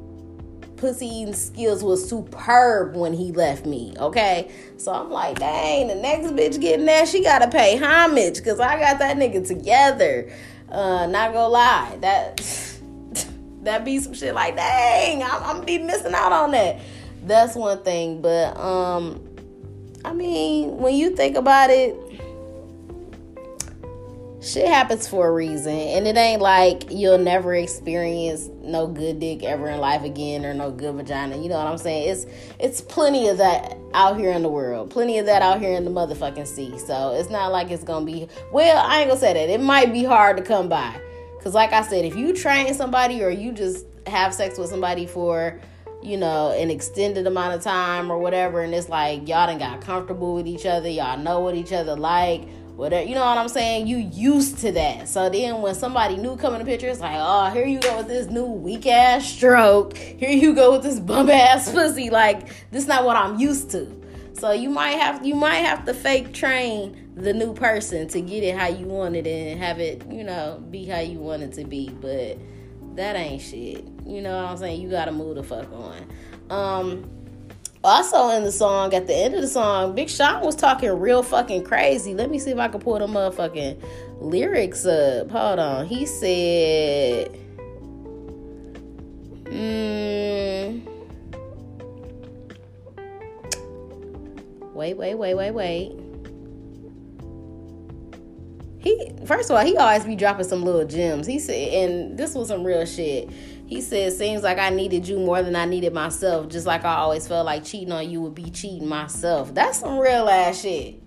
Pussy 0.83 1.07
eating 1.07 1.33
skills 1.33 1.81
was 1.81 2.09
superb 2.09 2.97
when 2.97 3.13
he 3.13 3.31
left 3.31 3.65
me, 3.65 3.93
okay? 3.97 4.51
So 4.75 4.91
I'm 4.91 5.09
like, 5.09 5.39
dang, 5.39 5.87
the 5.87 5.95
next 5.95 6.31
bitch 6.31 6.59
getting 6.59 6.85
that, 6.87 7.07
she 7.07 7.23
gotta 7.23 7.47
pay 7.47 7.77
homage 7.77 8.35
because 8.35 8.59
I 8.59 8.77
got 8.77 8.99
that 8.99 9.15
nigga 9.15 9.47
together. 9.47 10.29
Uh, 10.69 11.07
not 11.07 11.31
gonna 11.31 11.47
lie, 11.47 11.97
that 12.01 12.35
that 13.61 13.85
be 13.85 13.97
some 13.99 14.13
shit 14.13 14.35
like, 14.35 14.57
dang, 14.57 15.23
I'm, 15.23 15.43
I'm 15.43 15.63
be 15.63 15.77
missing 15.77 16.13
out 16.13 16.33
on 16.33 16.51
that. 16.51 16.81
That's 17.23 17.55
one 17.55 17.81
thing. 17.83 18.21
But 18.21 18.57
um, 18.57 19.25
I 20.03 20.11
mean, 20.11 20.79
when 20.79 20.95
you 20.95 21.15
think 21.15 21.37
about 21.37 21.69
it, 21.69 21.95
shit 24.43 24.67
happens 24.67 25.07
for 25.07 25.27
a 25.27 25.31
reason 25.31 25.73
and 25.73 26.05
it 26.05 26.17
ain't 26.17 26.41
like 26.41 26.91
you'll 26.91 27.17
never 27.17 27.55
experience 27.55 28.49
no 28.61 28.87
good 28.87 29.19
dick 29.19 29.41
ever 29.43 29.69
in 29.69 29.79
life 29.79 30.03
again 30.03 30.45
or 30.45 30.53
no 30.53 30.69
good 30.69 30.95
vagina. 30.95 31.37
You 31.37 31.47
know 31.47 31.57
what 31.57 31.67
i'm 31.67 31.77
saying? 31.77 32.09
It's 32.09 32.25
it's 32.59 32.81
plenty 32.81 33.29
of 33.29 33.37
that 33.37 33.77
out 33.93 34.17
here 34.17 34.31
in 34.31 34.43
the 34.43 34.49
world. 34.49 34.89
Plenty 34.89 35.17
of 35.17 35.25
that 35.27 35.41
out 35.41 35.61
here 35.61 35.73
in 35.73 35.85
the 35.85 35.91
motherfucking 35.91 36.47
sea. 36.47 36.77
So 36.77 37.13
it's 37.13 37.29
not 37.29 37.51
like 37.51 37.71
it's 37.71 37.83
gonna 37.83 38.05
be 38.05 38.27
well 38.51 38.85
i 38.85 38.99
ain't 38.99 39.07
gonna 39.07 39.19
say 39.19 39.33
that. 39.33 39.49
It 39.49 39.61
might 39.61 39.93
be 39.93 40.03
hard 40.03 40.35
to 40.37 40.43
come 40.43 40.67
by. 40.67 40.99
Because 41.37 41.53
like 41.53 41.71
i 41.71 41.81
said 41.81 42.03
if 42.03 42.15
you 42.15 42.33
train 42.33 42.73
somebody 42.73 43.23
or 43.23 43.29
you 43.29 43.53
just 43.53 43.85
have 44.07 44.33
sex 44.33 44.57
with 44.57 44.69
somebody 44.69 45.05
for 45.05 45.59
you 46.01 46.17
know, 46.17 46.51
an 46.51 46.69
extended 46.69 47.25
amount 47.25 47.55
of 47.55 47.61
time 47.61 48.11
or 48.11 48.17
whatever, 48.17 48.61
and 48.61 48.75
it's 48.75 48.89
like 48.89 49.19
y'all 49.27 49.47
done 49.47 49.57
got 49.57 49.79
comfortable 49.79 50.35
with 50.35 50.45
each 50.45 50.65
other, 50.65 50.89
y'all 50.89 51.17
know 51.17 51.39
what 51.39 51.55
each 51.55 51.71
other 51.71 51.95
like, 51.95 52.45
whatever. 52.75 53.07
You 53.07 53.15
know 53.15 53.25
what 53.25 53.37
I'm 53.37 53.49
saying? 53.49 53.87
You 53.87 53.97
used 53.97 54.59
to 54.59 54.71
that. 54.73 55.07
So 55.07 55.29
then 55.29 55.61
when 55.61 55.75
somebody 55.75 56.17
new 56.17 56.35
come 56.35 56.53
in 56.53 56.59
the 56.59 56.65
picture, 56.65 56.87
it's 56.87 56.99
like, 56.99 57.17
oh, 57.17 57.49
here 57.51 57.65
you 57.65 57.79
go 57.79 57.97
with 57.97 58.07
this 58.07 58.27
new 58.27 58.45
weak 58.45 58.87
ass 58.87 59.25
stroke. 59.25 59.95
Here 59.97 60.31
you 60.31 60.53
go 60.53 60.73
with 60.73 60.83
this 60.83 60.99
bum 60.99 61.29
ass 61.29 61.71
pussy. 61.73 62.09
Like 62.09 62.49
this 62.71 62.87
not 62.87 63.05
what 63.05 63.15
I'm 63.15 63.39
used 63.39 63.71
to. 63.71 64.01
So 64.33 64.51
you 64.51 64.69
might 64.69 64.97
have 64.97 65.25
you 65.25 65.35
might 65.35 65.57
have 65.57 65.85
to 65.85 65.93
fake 65.93 66.33
train 66.33 67.11
the 67.15 67.33
new 67.33 67.53
person 67.53 68.07
to 68.09 68.21
get 68.21 68.43
it 68.43 68.57
how 68.57 68.67
you 68.67 68.87
want 68.87 69.15
it 69.15 69.27
and 69.27 69.59
have 69.59 69.79
it, 69.79 70.03
you 70.09 70.23
know, 70.23 70.63
be 70.71 70.85
how 70.85 70.99
you 70.99 71.19
want 71.19 71.43
it 71.43 71.53
to 71.53 71.63
be. 71.63 71.89
But 71.89 72.37
that 72.95 73.15
ain't 73.15 73.41
shit. 73.41 73.85
You 74.05 74.21
know 74.21 74.35
what 74.35 74.51
I'm 74.51 74.57
saying? 74.57 74.81
You 74.81 74.89
gotta 74.89 75.11
move 75.11 75.35
the 75.35 75.43
fuck 75.43 75.71
on. 75.71 76.05
Um 76.49 77.09
also 77.83 78.29
in 78.29 78.43
the 78.43 78.51
song, 78.51 78.93
at 78.93 79.07
the 79.07 79.15
end 79.15 79.35
of 79.35 79.41
the 79.41 79.47
song, 79.47 79.93
Big 79.93 80.09
Sean 80.09 80.43
was 80.43 80.55
talking 80.55 80.89
real 80.91 81.21
fucking 81.21 81.63
crazy. 81.63 82.13
Let 82.13 82.29
me 82.29 82.39
see 82.39 82.51
if 82.51 82.57
I 82.57 82.67
can 82.69 82.79
pull 82.79 82.99
the 82.99 83.07
motherfucking 83.07 83.81
lyrics 84.19 84.85
up. 84.85 85.29
Hold 85.31 85.59
on. 85.59 85.85
He 85.85 86.05
said, 86.05 87.37
mm, 89.45 90.81
wait, 94.73 94.97
wait, 94.97 95.15
wait, 95.15 95.35
wait, 95.35 95.51
wait. 95.51 95.99
He 98.79 99.11
first 99.25 99.49
of 99.49 99.55
all, 99.55 99.65
he 99.65 99.77
always 99.77 100.03
be 100.03 100.15
dropping 100.15 100.45
some 100.45 100.63
little 100.63 100.85
gems. 100.85 101.25
He 101.25 101.39
said, 101.39 101.73
and 101.73 102.17
this 102.17 102.35
was 102.35 102.49
some 102.49 102.63
real 102.63 102.85
shit. 102.85 103.29
He 103.73 103.81
said, 103.81 104.13
Seems 104.13 104.43
like 104.43 104.59
I 104.59 104.69
needed 104.69 105.07
you 105.07 105.17
more 105.17 105.41
than 105.41 105.55
I 105.55 105.65
needed 105.65 105.93
myself, 105.93 106.47
just 106.47 106.67
like 106.67 106.85
I 106.85 106.93
always 106.93 107.27
felt 107.27 107.47
like 107.47 107.65
cheating 107.65 107.91
on 107.91 108.07
you 108.07 108.21
would 108.21 108.35
be 108.35 108.51
cheating 108.51 108.87
myself. 108.87 109.51
That's 109.55 109.79
some 109.79 109.97
real 109.97 110.29
ass 110.29 110.61
shit. 110.61 111.01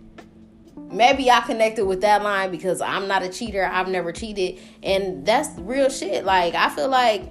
Maybe 0.77 1.31
I 1.31 1.43
connected 1.43 1.87
with 1.87 2.01
that 2.01 2.25
line 2.25 2.51
because 2.51 2.81
I'm 2.81 3.07
not 3.07 3.23
a 3.23 3.29
cheater. 3.29 3.65
I've 3.65 3.87
never 3.87 4.11
cheated. 4.11 4.59
And 4.83 5.25
that's 5.25 5.57
real 5.61 5.89
shit. 5.89 6.25
Like, 6.25 6.57
I 6.57 6.69
feel 6.71 6.89
like 6.89 7.23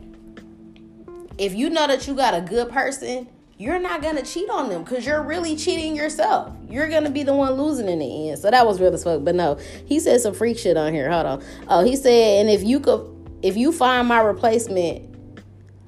if 1.38 1.54
you 1.54 1.70
know 1.70 1.86
that 1.86 2.08
you 2.08 2.16
got 2.16 2.34
a 2.34 2.40
good 2.40 2.70
person, 2.70 3.28
you're 3.58 3.80
not 3.80 4.02
gonna 4.02 4.24
cheat 4.24 4.50
on 4.50 4.70
them 4.70 4.86
because 4.86 5.06
you're 5.06 5.22
really 5.22 5.58
cheating 5.58 5.98
yourself. 5.98 6.56
You're 6.70 6.88
gonna 6.88 7.10
be 7.10 7.24
the 7.24 7.34
one 7.34 7.56
losing 7.56 7.90
in 7.90 8.00
the 8.00 8.30
end. 8.30 8.40
So 8.40 8.50
that 8.52 8.66
was 8.66 8.80
real 8.80 8.94
as 8.94 9.04
fuck. 9.04 9.26
But 9.26 9.36
no, 9.36 9.60
he 9.86 10.00
said 10.00 10.22
some 10.22 10.34
freak 10.34 10.58
shit 10.58 10.78
on 10.78 10.94
here. 10.94 11.12
Hold 11.12 11.26
on. 11.26 11.44
Oh, 11.68 11.84
he 11.84 11.98
said, 11.98 12.40
and 12.40 12.50
if 12.50 12.64
you 12.64 12.80
could, 12.80 13.06
if 13.42 13.58
you 13.58 13.74
find 13.74 14.08
my 14.08 14.22
replacement, 14.22 15.12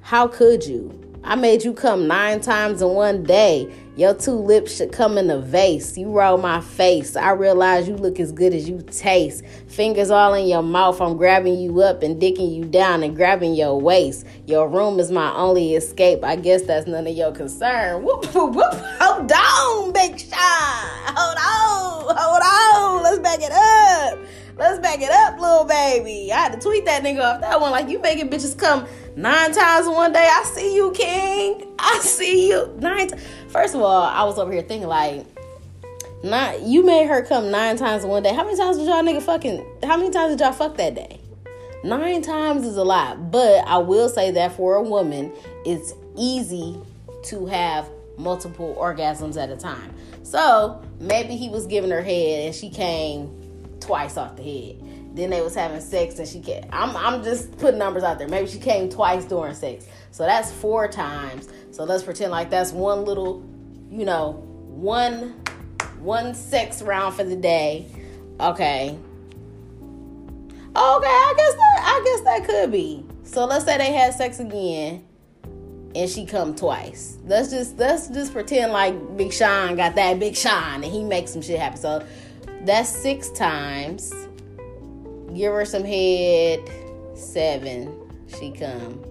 how 0.08 0.26
could 0.26 0.64
you? 0.64 0.90
I 1.22 1.34
made 1.34 1.62
you 1.62 1.74
come 1.74 2.06
nine 2.06 2.40
times 2.40 2.80
in 2.80 2.88
one 2.88 3.24
day. 3.24 3.70
Your 3.94 4.14
two 4.14 4.32
lips 4.32 4.74
should 4.74 4.90
come 4.90 5.18
in 5.18 5.28
a 5.28 5.38
vase. 5.38 5.98
You 5.98 6.10
roll 6.10 6.38
my 6.38 6.62
face. 6.62 7.14
I 7.14 7.32
realize 7.32 7.86
you 7.86 7.94
look 7.94 8.18
as 8.18 8.32
good 8.32 8.54
as 8.54 8.66
you 8.66 8.80
taste. 8.90 9.44
Fingers 9.66 10.10
all 10.10 10.32
in 10.32 10.46
your 10.46 10.62
mouth. 10.62 11.02
I'm 11.02 11.18
grabbing 11.18 11.60
you 11.60 11.82
up 11.82 12.02
and 12.02 12.18
dicking 12.18 12.56
you 12.56 12.64
down 12.64 13.02
and 13.02 13.14
grabbing 13.14 13.52
your 13.52 13.78
waist. 13.78 14.24
Your 14.46 14.66
room 14.66 14.98
is 14.98 15.10
my 15.10 15.30
only 15.34 15.74
escape. 15.74 16.24
I 16.24 16.36
guess 16.36 16.62
that's 16.62 16.86
none 16.86 17.06
of 17.06 17.14
your 17.14 17.32
concern. 17.32 18.02
Whoop, 18.02 18.24
whoop, 18.34 18.54
whoop. 18.54 18.72
Hold 18.72 19.30
on, 19.30 19.92
Big 19.92 20.18
Sean. 20.18 20.38
Hold 20.38 21.36
on. 21.36 22.16
Hold 22.16 22.42
on. 22.42 23.02
Let's 23.02 23.18
back 23.18 23.40
it 23.42 23.52
up. 23.52 24.18
Let's 24.58 24.80
back 24.80 25.00
it 25.00 25.10
up, 25.12 25.38
little 25.38 25.64
baby. 25.64 26.32
I 26.32 26.38
had 26.38 26.52
to 26.52 26.58
tweet 26.58 26.84
that 26.86 27.04
nigga 27.04 27.22
off 27.22 27.40
that 27.42 27.60
one. 27.60 27.70
Like, 27.70 27.88
you 27.88 28.00
making 28.00 28.28
bitches 28.28 28.58
come 28.58 28.88
nine 29.14 29.52
times 29.52 29.86
in 29.86 29.92
one 29.92 30.12
day. 30.12 30.28
I 30.28 30.42
see 30.42 30.74
you, 30.74 30.90
King. 30.90 31.64
I 31.78 32.00
see 32.00 32.48
you. 32.48 32.74
Nine. 32.80 33.06
T- 33.06 33.18
First 33.50 33.76
of 33.76 33.82
all, 33.82 34.02
I 34.02 34.24
was 34.24 34.36
over 34.36 34.50
here 34.50 34.62
thinking, 34.62 34.88
like, 34.88 35.24
not 36.24 36.62
you 36.62 36.84
made 36.84 37.06
her 37.06 37.22
come 37.22 37.52
nine 37.52 37.76
times 37.76 38.02
in 38.02 38.10
one 38.10 38.24
day. 38.24 38.34
How 38.34 38.42
many 38.42 38.56
times 38.56 38.78
did 38.78 38.88
y'all 38.88 39.00
nigga 39.04 39.22
fucking, 39.22 39.64
how 39.84 39.96
many 39.96 40.10
times 40.10 40.32
did 40.32 40.40
y'all 40.40 40.52
fuck 40.52 40.76
that 40.76 40.96
day? 40.96 41.20
Nine 41.84 42.22
times 42.22 42.66
is 42.66 42.76
a 42.76 42.84
lot. 42.84 43.30
But 43.30 43.64
I 43.64 43.78
will 43.78 44.08
say 44.08 44.32
that 44.32 44.56
for 44.56 44.74
a 44.74 44.82
woman, 44.82 45.32
it's 45.64 45.94
easy 46.16 46.76
to 47.26 47.46
have 47.46 47.88
multiple 48.16 48.76
orgasms 48.76 49.40
at 49.40 49.50
a 49.50 49.56
time. 49.56 49.94
So 50.24 50.82
maybe 50.98 51.36
he 51.36 51.48
was 51.48 51.68
giving 51.68 51.90
her 51.90 52.02
head 52.02 52.46
and 52.46 52.54
she 52.54 52.70
came 52.70 53.37
twice 53.88 54.18
off 54.18 54.36
the 54.36 54.42
head. 54.42 55.16
Then 55.16 55.30
they 55.30 55.40
was 55.40 55.54
having 55.54 55.80
sex 55.80 56.18
and 56.18 56.28
she 56.28 56.40
came. 56.40 56.62
I'm 56.70 56.94
I'm 56.94 57.24
just 57.24 57.56
putting 57.56 57.78
numbers 57.78 58.02
out 58.02 58.18
there. 58.18 58.28
Maybe 58.28 58.46
she 58.46 58.58
came 58.58 58.90
twice 58.90 59.24
during 59.24 59.54
sex. 59.54 59.86
So 60.10 60.24
that's 60.24 60.52
four 60.52 60.88
times. 60.88 61.48
So 61.70 61.84
let's 61.84 62.02
pretend 62.02 62.30
like 62.30 62.50
that's 62.50 62.70
one 62.70 63.06
little, 63.06 63.42
you 63.90 64.04
know, 64.04 64.32
one 64.66 65.40
one 66.00 66.34
sex 66.34 66.82
round 66.82 67.14
for 67.14 67.24
the 67.24 67.34
day. 67.34 67.86
Okay. 68.38 68.98
Okay, 70.60 70.76
I 70.76 71.34
guess 71.36 71.54
that 71.54 71.82
I 71.82 72.02
guess 72.04 72.20
that 72.24 72.46
could 72.46 72.70
be. 72.70 73.06
So 73.22 73.46
let's 73.46 73.64
say 73.64 73.78
they 73.78 73.92
had 73.92 74.12
sex 74.12 74.40
again 74.40 75.02
and 75.94 76.10
she 76.10 76.26
come 76.26 76.54
twice. 76.54 77.16
Let's 77.24 77.48
just 77.48 77.78
let's 77.78 78.08
just 78.08 78.34
pretend 78.34 78.70
like 78.72 79.16
Big 79.16 79.32
Sean 79.32 79.76
got 79.76 79.94
that 79.94 80.20
Big 80.20 80.36
Sean 80.36 80.84
and 80.84 80.84
he 80.84 81.02
makes 81.02 81.32
some 81.32 81.40
shit 81.40 81.58
happen. 81.58 81.78
So 81.78 82.06
that's 82.68 82.90
six 82.90 83.30
times. 83.30 84.12
Give 85.34 85.52
her 85.52 85.64
some 85.64 85.84
head. 85.84 86.60
Seven. 87.14 87.94
She 88.38 88.50
come. 88.52 89.04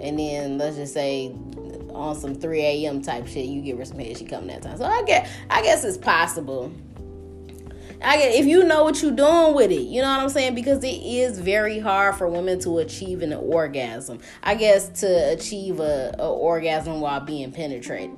And 0.00 0.18
then 0.18 0.58
let's 0.58 0.76
just 0.76 0.94
say 0.94 1.34
on 1.92 2.16
some 2.16 2.34
3 2.34 2.60
a.m. 2.60 3.02
type 3.02 3.26
shit, 3.26 3.46
you 3.46 3.60
give 3.60 3.78
her 3.78 3.84
some 3.84 3.98
head, 3.98 4.16
she 4.16 4.24
come 4.24 4.46
that 4.46 4.62
time. 4.62 4.78
So 4.78 4.84
I 4.84 5.02
guess 5.02 5.30
I 5.50 5.62
guess 5.62 5.84
it's 5.84 5.98
possible. 5.98 6.72
I 8.02 8.16
guess 8.16 8.34
if 8.34 8.46
you 8.46 8.64
know 8.64 8.82
what 8.82 9.02
you're 9.02 9.12
doing 9.12 9.54
with 9.54 9.70
it, 9.70 9.82
you 9.82 10.00
know 10.00 10.08
what 10.08 10.20
I'm 10.20 10.28
saying? 10.30 10.54
Because 10.54 10.82
it 10.82 10.88
is 10.88 11.38
very 11.38 11.78
hard 11.78 12.14
for 12.14 12.28
women 12.28 12.58
to 12.60 12.78
achieve 12.78 13.20
an 13.20 13.34
orgasm. 13.34 14.20
I 14.42 14.54
guess 14.54 14.88
to 15.00 15.32
achieve 15.32 15.80
a, 15.80 16.14
a 16.18 16.30
orgasm 16.30 17.02
while 17.02 17.20
being 17.20 17.52
penetrated 17.52 18.16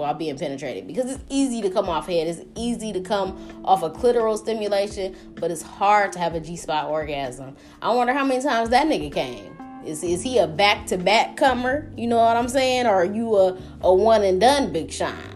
while 0.00 0.14
being 0.14 0.38
penetrated 0.38 0.86
because 0.86 1.10
it's 1.10 1.24
easy 1.28 1.62
to 1.62 1.70
come 1.70 1.88
off 1.88 2.06
head. 2.06 2.26
It's 2.26 2.42
easy 2.56 2.92
to 2.92 3.00
come 3.00 3.62
off 3.64 3.82
a 3.82 3.90
clitoral 3.90 4.36
stimulation, 4.36 5.16
but 5.36 5.50
it's 5.50 5.62
hard 5.62 6.12
to 6.12 6.18
have 6.18 6.34
a 6.34 6.40
G 6.40 6.56
spot 6.56 6.88
orgasm. 6.88 7.56
I 7.80 7.94
wonder 7.94 8.12
how 8.12 8.24
many 8.24 8.42
times 8.42 8.70
that 8.70 8.86
nigga 8.86 9.12
came. 9.12 9.56
Is 9.84 10.02
is 10.02 10.22
he 10.22 10.38
a 10.38 10.46
back 10.46 10.86
to 10.86 10.98
back 10.98 11.36
comer? 11.36 11.90
You 11.96 12.06
know 12.06 12.18
what 12.18 12.36
I'm 12.36 12.48
saying? 12.48 12.86
Or 12.86 12.96
are 12.96 13.04
you 13.04 13.34
a, 13.36 13.58
a 13.80 13.94
one 13.94 14.22
and 14.22 14.40
done 14.40 14.72
Big 14.72 14.90
shine? 14.90 15.30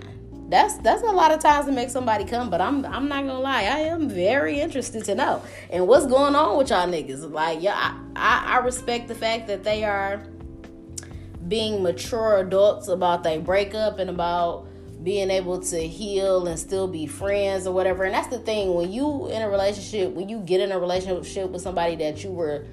That's 0.49 0.76
that's 0.78 1.02
a 1.02 1.06
lot 1.06 1.33
of 1.33 1.40
times 1.40 1.66
to 1.66 1.73
make 1.73 1.88
somebody 1.88 2.25
come, 2.25 2.50
but 2.50 2.61
I'm 2.61 2.85
I'm 2.85 3.09
not 3.09 3.26
gonna 3.26 3.40
lie, 3.40 3.62
I 3.62 3.78
am 3.80 4.09
very 4.09 4.61
interested 4.61 5.04
to 5.06 5.14
know. 5.14 5.42
And 5.71 5.88
what's 5.88 6.06
going 6.06 6.35
on 6.35 6.59
with 6.59 6.71
y'all 6.71 6.87
niggas? 6.87 7.30
Like, 7.30 7.62
yeah, 7.62 7.75
I, 7.75 7.99
I, 8.14 8.56
I 8.56 8.59
respect 8.59 9.09
the 9.09 9.14
fact 9.14 9.47
that 9.47 9.64
they 9.64 9.85
are 9.85 10.23
being 11.48 11.82
mature 11.82 12.38
adults 12.38 12.88
about 12.88 13.22
their 13.22 13.40
breakup 13.40 13.98
and 13.98 14.08
about 14.08 14.66
being 15.02 15.30
able 15.30 15.60
to 15.60 15.86
heal 15.86 16.46
and 16.46 16.58
still 16.58 16.88
be 16.88 17.06
friends 17.06 17.66
or 17.66 17.74
whatever. 17.74 18.04
And 18.04 18.14
that's 18.14 18.28
the 18.28 18.38
thing 18.38 18.72
when 18.74 18.90
you 18.90 19.28
in 19.28 19.42
a 19.42 19.50
relationship, 19.50 20.12
when 20.12 20.28
you 20.28 20.40
get 20.40 20.60
in 20.60 20.72
a 20.72 20.78
relationship 20.78 21.50
with 21.50 21.62
somebody 21.62 21.96
that 21.96 22.24
you 22.24 22.30
were 22.30 22.64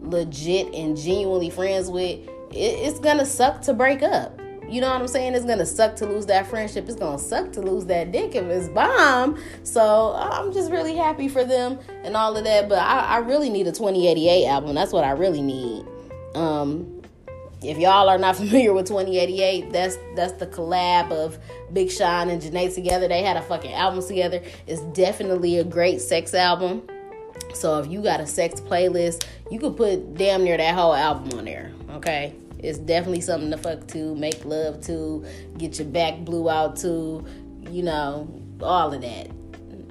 legit 0.00 0.74
and 0.74 0.96
genuinely 0.96 1.50
friends 1.50 1.90
with, 1.90 2.20
it, 2.50 2.54
it's 2.54 2.98
gonna 2.98 3.26
suck 3.26 3.60
to 3.62 3.74
break 3.74 4.02
up. 4.02 4.40
You 4.66 4.80
know 4.80 4.90
what 4.90 5.02
I'm 5.02 5.08
saying? 5.08 5.34
It's 5.34 5.44
gonna 5.44 5.66
suck 5.66 5.96
to 5.96 6.06
lose 6.06 6.24
that 6.26 6.46
friendship. 6.46 6.88
It's 6.88 6.96
gonna 6.96 7.18
suck 7.18 7.52
to 7.52 7.60
lose 7.60 7.84
that 7.86 8.10
dick 8.10 8.34
if 8.34 8.44
it's 8.44 8.68
bomb. 8.68 9.38
So 9.62 10.14
I'm 10.14 10.52
just 10.52 10.70
really 10.70 10.96
happy 10.96 11.28
for 11.28 11.44
them 11.44 11.78
and 12.02 12.16
all 12.16 12.34
of 12.36 12.44
that. 12.44 12.70
But 12.70 12.78
I, 12.78 13.00
I 13.00 13.16
really 13.18 13.50
need 13.50 13.66
a 13.66 13.72
2088 13.72 14.46
album. 14.46 14.74
That's 14.74 14.92
what 14.92 15.04
I 15.04 15.10
really 15.10 15.42
need. 15.42 15.84
Um, 16.34 17.02
if 17.64 17.78
y'all 17.78 18.08
are 18.08 18.18
not 18.18 18.36
familiar 18.36 18.72
with 18.72 18.86
2088, 18.86 19.72
that's 19.72 19.96
that's 20.14 20.32
the 20.34 20.46
collab 20.46 21.10
of 21.10 21.38
Big 21.72 21.90
Sean 21.90 22.28
and 22.28 22.40
Jhené 22.40 22.72
together. 22.74 23.08
They 23.08 23.22
had 23.22 23.36
a 23.36 23.42
fucking 23.42 23.72
album 23.72 24.06
together. 24.06 24.42
It's 24.66 24.82
definitely 24.96 25.58
a 25.58 25.64
great 25.64 26.00
sex 26.00 26.34
album. 26.34 26.82
So 27.54 27.78
if 27.78 27.90
you 27.90 28.02
got 28.02 28.20
a 28.20 28.26
sex 28.26 28.60
playlist, 28.60 29.26
you 29.50 29.58
could 29.58 29.76
put 29.76 30.14
damn 30.14 30.44
near 30.44 30.56
that 30.56 30.74
whole 30.74 30.94
album 30.94 31.38
on 31.38 31.44
there. 31.44 31.72
Okay. 31.90 32.34
It's 32.58 32.78
definitely 32.78 33.20
something 33.20 33.50
to 33.50 33.58
fuck 33.58 33.86
to, 33.88 34.14
make 34.14 34.44
love 34.44 34.80
to, 34.86 35.26
get 35.58 35.78
your 35.78 35.88
back 35.88 36.20
blew 36.20 36.48
out 36.48 36.76
to, 36.76 37.24
you 37.70 37.82
know, 37.82 38.42
all 38.62 38.92
of 38.92 39.02
that. 39.02 39.30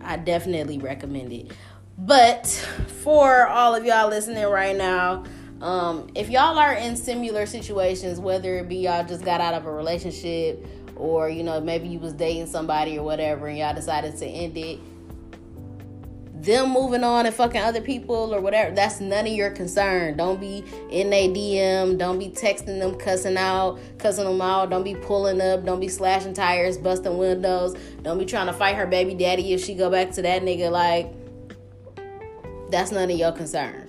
I 0.02 0.18
definitely 0.18 0.80
recommend 0.80 1.32
it. 1.32 1.52
But 1.98 2.48
for 3.04 3.48
all 3.48 3.76
of 3.76 3.86
y'all 3.86 4.10
listening 4.10 4.44
right 4.46 4.76
now, 4.76 5.24
um, 5.64 6.08
if 6.14 6.30
y'all 6.30 6.60
are 6.60 6.74
in 6.74 6.96
similar 6.96 7.46
situations, 7.46 8.20
whether 8.20 8.58
it 8.58 8.70
be 8.70 8.78
y'all 8.78 9.06
just 9.06 9.24
got 9.24 9.42
out 9.42 9.54
of 9.54 9.66
a 9.66 9.72
relationship 9.72 10.66
or 10.96 11.30
you 11.30 11.44
know 11.44 11.60
maybe 11.60 11.88
you 11.88 12.00
was 12.00 12.14
dating 12.14 12.46
somebody 12.46 13.00
or 13.00 13.04
whatever 13.04 13.48
and 13.48 13.58
y'all 13.58 13.74
decided 13.74 14.16
to 14.18 14.28
end 14.28 14.56
it 14.58 14.80
them 16.44 16.72
moving 16.72 17.06
on 17.06 17.26
and 17.26 17.34
fucking 17.34 17.62
other 17.62 17.80
people 17.80 18.36
or 18.36 18.42
whatever, 18.42 18.76
that's 18.76 19.00
none 19.00 19.26
of 19.26 19.32
your 19.32 19.50
concern. 19.50 20.18
Don't 20.18 20.42
be 20.42 20.64
in 20.92 21.12
a 21.14 21.30
DM. 21.30 21.98
Don't 21.98 22.20
be 22.20 22.30
texting 22.30 22.80
them, 22.80 22.96
cussing 22.96 23.38
out, 23.38 23.80
cussing 23.98 24.26
them 24.26 24.42
out. 24.42 24.70
Don't 24.70 24.84
be 24.84 24.94
pulling 24.94 25.40
up. 25.40 25.64
Don't 25.64 25.80
be 25.80 25.88
slashing 25.88 26.34
tires, 26.34 26.78
busting 26.78 27.18
windows. 27.18 27.76
Don't 28.02 28.20
be 28.20 28.26
trying 28.26 28.48
to 28.48 28.54
fight 28.54 28.76
her 28.76 28.86
baby 28.86 29.14
daddy 29.14 29.54
if 29.54 29.64
she 29.64 29.74
go 29.74 29.90
back 29.90 30.12
to 30.12 30.22
that 30.22 30.42
nigga. 30.42 30.70
Like, 30.70 31.14
that's 32.70 32.92
none 32.92 33.10
of 33.10 33.18
your 33.18 33.32
concern. 33.32 33.83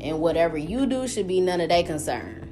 And 0.00 0.20
whatever 0.20 0.56
you 0.56 0.86
do 0.86 1.08
should 1.08 1.26
be 1.26 1.40
none 1.40 1.60
of 1.60 1.68
their 1.68 1.82
concern. 1.82 2.42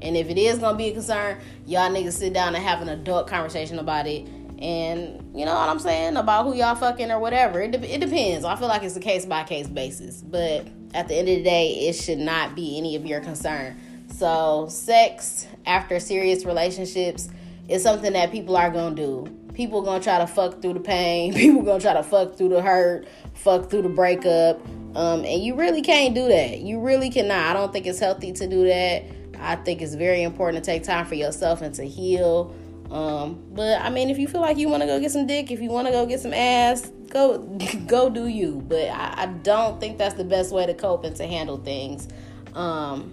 And 0.00 0.16
if 0.16 0.28
it 0.28 0.38
is 0.38 0.58
gonna 0.58 0.76
be 0.76 0.88
a 0.88 0.92
concern, 0.92 1.38
y'all 1.66 1.90
niggas 1.90 2.12
sit 2.12 2.32
down 2.32 2.54
and 2.54 2.64
have 2.64 2.82
an 2.82 2.88
adult 2.88 3.26
conversation 3.26 3.78
about 3.78 4.06
it 4.06 4.28
and 4.58 5.20
you 5.38 5.44
know 5.44 5.54
what 5.54 5.68
I'm 5.68 5.78
saying 5.78 6.16
about 6.16 6.46
who 6.46 6.54
y'all 6.54 6.74
fucking 6.74 7.10
or 7.10 7.18
whatever. 7.18 7.60
It, 7.60 7.72
de- 7.72 7.94
it 7.94 8.00
depends. 8.00 8.44
I 8.44 8.56
feel 8.56 8.68
like 8.68 8.82
it's 8.82 8.96
a 8.96 9.00
case 9.00 9.26
by 9.26 9.44
case 9.44 9.68
basis, 9.68 10.22
but 10.22 10.66
at 10.94 11.08
the 11.08 11.16
end 11.16 11.28
of 11.28 11.36
the 11.36 11.42
day, 11.42 11.88
it 11.88 11.94
should 11.94 12.18
not 12.18 12.54
be 12.54 12.78
any 12.78 12.96
of 12.96 13.04
your 13.04 13.20
concern. 13.20 13.76
So, 14.08 14.68
sex 14.70 15.46
after 15.66 15.98
serious 15.98 16.44
relationships 16.44 17.28
is 17.68 17.82
something 17.82 18.12
that 18.12 18.30
people 18.30 18.56
are 18.56 18.70
gonna 18.70 18.94
do. 18.94 19.26
People 19.54 19.82
gonna 19.82 20.02
try 20.02 20.18
to 20.18 20.26
fuck 20.26 20.62
through 20.62 20.74
the 20.74 20.80
pain. 20.80 21.34
People 21.34 21.62
gonna 21.62 21.80
try 21.80 21.94
to 21.94 22.02
fuck 22.02 22.36
through 22.36 22.50
the 22.50 22.62
hurt, 22.62 23.06
fuck 23.34 23.70
through 23.70 23.82
the 23.82 23.88
breakup. 23.88 24.60
Um, 24.94 25.24
and 25.24 25.42
you 25.42 25.54
really 25.54 25.82
can't 25.82 26.14
do 26.14 26.28
that. 26.28 26.60
You 26.60 26.80
really 26.80 27.10
cannot. 27.10 27.50
I 27.50 27.52
don't 27.52 27.72
think 27.72 27.86
it's 27.86 27.98
healthy 27.98 28.32
to 28.32 28.46
do 28.46 28.66
that. 28.66 29.04
I 29.40 29.56
think 29.56 29.82
it's 29.82 29.94
very 29.94 30.22
important 30.22 30.64
to 30.64 30.70
take 30.70 30.84
time 30.84 31.06
for 31.06 31.14
yourself 31.14 31.62
and 31.62 31.74
to 31.74 31.84
heal. 31.84 32.54
Um, 32.90 33.42
but 33.52 33.80
I 33.80 33.90
mean, 33.90 34.08
if 34.10 34.18
you 34.18 34.28
feel 34.28 34.40
like 34.40 34.56
you 34.56 34.68
want 34.68 34.82
to 34.82 34.86
go 34.86 35.00
get 35.00 35.10
some 35.10 35.26
dick, 35.26 35.50
if 35.50 35.60
you 35.60 35.70
want 35.70 35.88
to 35.88 35.92
go 35.92 36.06
get 36.06 36.20
some 36.20 36.32
ass, 36.32 36.90
go 37.08 37.38
go 37.86 38.08
do 38.08 38.28
you. 38.28 38.62
But 38.68 38.88
I, 38.90 39.14
I, 39.22 39.26
don't 39.26 39.80
think 39.80 39.98
that's 39.98 40.14
the 40.14 40.24
best 40.24 40.52
way 40.52 40.66
to 40.66 40.74
cope 40.74 41.04
and 41.04 41.16
to 41.16 41.26
handle 41.26 41.56
things. 41.56 42.08
Um, 42.54 43.12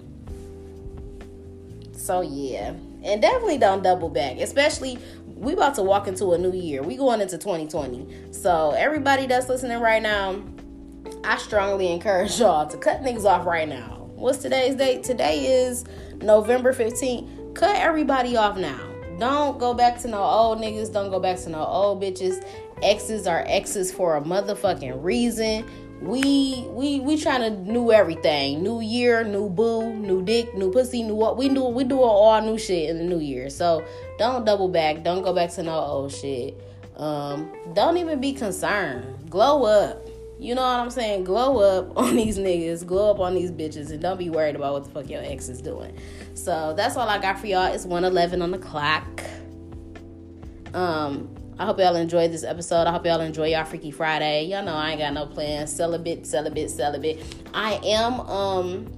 so 1.94 2.22
yeah, 2.22 2.74
and 3.04 3.22
definitely 3.22 3.58
don't 3.58 3.82
double 3.82 4.10
back, 4.10 4.38
especially 4.38 5.00
we 5.26 5.54
about 5.54 5.74
to 5.76 5.82
walk 5.82 6.08
into 6.08 6.34
a 6.34 6.38
new 6.38 6.54
year. 6.54 6.84
We 6.84 6.96
going 6.96 7.20
into 7.20 7.38
2020. 7.38 8.32
So 8.32 8.72
everybody 8.78 9.26
that's 9.26 9.50
listening 9.50 9.80
right 9.80 10.02
now, 10.02 10.44
I 11.24 11.38
strongly 11.38 11.92
encourage 11.92 12.40
y'all 12.40 12.68
to 12.68 12.78
cut 12.78 13.02
niggas 13.02 13.26
off 13.26 13.46
right 13.46 13.68
now. 13.68 14.10
What's 14.16 14.40
today's 14.40 14.76
date? 14.76 15.04
Today 15.04 15.64
is 15.64 15.86
November 16.22 16.74
15th. 16.74 17.56
Cut 17.56 17.76
everybody 17.76 18.38
off 18.38 18.58
now 18.58 18.92
don't 19.22 19.60
go 19.60 19.76
back 19.76 20.00
to 20.00 20.08
no 20.08 20.24
old 20.24 20.58
niggas. 20.58 20.92
Don't 20.92 21.12
go 21.12 21.20
back 21.20 21.38
to 21.42 21.50
no 21.50 21.64
old 21.64 22.02
bitches. 22.02 22.44
Exes 22.82 23.28
are 23.28 23.46
exes 23.48 23.92
for 23.92 24.18
a 24.18 24.22
motherfucking 24.22 25.04
reason. 25.04 25.64
We 26.02 26.66
we 26.70 27.00
we 27.02 27.18
trying 27.18 27.42
to 27.42 27.72
new 27.72 27.92
everything. 27.92 28.64
New 28.64 28.82
year, 28.82 29.24
new 29.24 29.48
boo, 29.48 29.94
new 29.94 30.24
dick, 30.24 30.58
new 30.58 30.72
pussy, 30.72 31.04
new 31.04 31.14
what 31.14 31.38
we 31.38 31.50
do 31.50 31.66
we 31.66 31.84
do 31.84 32.02
all 32.02 32.42
new 32.42 32.58
shit 32.58 32.90
in 32.90 32.98
the 32.98 33.04
new 33.04 33.20
year. 33.20 33.52
So 33.52 33.86
don't 34.18 34.44
double 34.44 34.70
back. 34.70 35.04
Don't 35.04 35.22
go 35.22 35.34
back 35.34 35.52
to 35.52 35.62
no 35.62 35.76
old 35.76 36.12
shit. 36.12 36.60
Um, 36.98 37.52
don't 37.76 37.98
even 37.98 38.20
be 38.20 38.34
concerned. 38.34 39.30
Glow 39.30 39.66
up. 39.66 40.08
You 40.42 40.56
know 40.56 40.64
what 40.64 40.80
I'm 40.80 40.90
saying? 40.90 41.26
Glow 41.26 41.60
up 41.60 41.96
on 41.96 42.16
these 42.16 42.40
niggas, 42.40 42.84
glow 42.84 43.12
up 43.12 43.20
on 43.20 43.36
these 43.36 43.52
bitches, 43.52 43.92
and 43.92 44.02
don't 44.02 44.18
be 44.18 44.32
worried 44.32 44.56
about 44.56 44.74
what 44.74 44.84
the 44.86 44.90
fuck 44.90 45.08
your 45.08 45.22
ex 45.22 45.50
is 45.50 45.62
doing. 45.62 45.96
So 46.34 46.74
that's 46.76 46.98
all 46.98 47.08
I 47.08 47.20
got 47.20 47.38
for 47.38 47.46
y'all. 47.46 47.72
It's 47.72 47.86
111 47.86 48.42
on 48.42 48.50
the 48.50 48.58
clock. 48.58 49.22
Um, 50.74 51.30
I 51.60 51.66
hope 51.66 51.78
y'all 51.78 51.96
enjoyed 51.96 52.32
this 52.32 52.44
episode. 52.44 52.88
I 52.88 52.92
hope 52.92 53.06
y'all 53.06 53.22
enjoy 53.22 53.50
y'all 53.50 53.66
Freaky 53.66 53.92
Friday. 53.92 54.46
Y'all 54.46 54.66
know 54.66 54.74
I 54.74 54.90
ain't 54.92 55.00
got 55.00 55.14
no 55.14 55.28
plans. 55.28 55.72
Celibate, 55.72 56.26
celibate, 56.26 56.72
celibate. 56.72 57.24
I 57.54 57.74
am 57.84 58.20
um 58.22 58.92